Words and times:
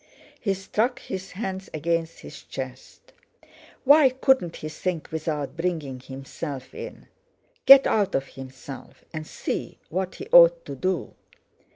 _"He 0.39 0.55
struck 0.55 0.97
his 0.97 1.33
hands 1.33 1.69
against 1.75 2.21
his 2.21 2.41
chest! 2.41 3.13
Why 3.83 4.09
couldn't 4.09 4.55
he 4.55 4.67
think 4.69 5.11
without 5.11 5.55
bringing 5.55 5.99
himself 5.99 6.73
in—get 6.73 7.85
out 7.85 8.15
of 8.15 8.29
himself 8.29 9.05
and 9.13 9.27
see 9.27 9.77
what 9.89 10.15
he 10.15 10.25
ought 10.31 10.65
to 10.65 10.75
do? 10.75 11.13